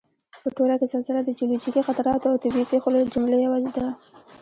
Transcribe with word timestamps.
په 0.43 0.49
ټوله 0.55 0.75
کې 0.79 0.91
زلزله 0.93 1.21
د 1.23 1.29
جیولوجیکي 1.37 1.81
خطراتو 1.87 2.31
او 2.31 2.37
طبعي 2.43 2.63
پېښو 2.71 2.89
له 2.95 2.99
جملې 3.13 3.37
یوه 3.45 3.59
ده 3.75 3.87